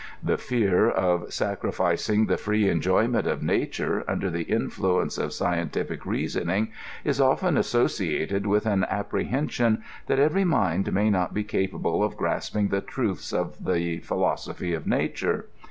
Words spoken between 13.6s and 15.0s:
the plnlosophy of